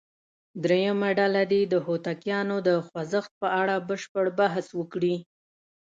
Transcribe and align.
درېمه 0.63 1.09
ډله 1.19 1.43
دې 1.51 1.61
د 1.73 1.75
هوتکیانو 1.85 2.57
د 2.67 2.69
خوځښت 2.87 3.31
په 3.41 3.47
اړه 3.61 3.75
بشپړ 3.87 4.25
بحث 4.39 4.67
وکړي. 4.79 5.15